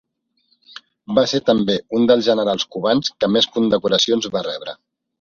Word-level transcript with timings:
Va 1.19 1.25
ser 1.33 1.41
també 1.51 1.77
un 1.99 2.09
dels 2.13 2.27
generals 2.31 2.67
cubans 2.77 3.15
que 3.21 3.33
més 3.37 3.53
condecoracions 3.59 4.35
va 4.39 4.47
rebre. 4.53 4.81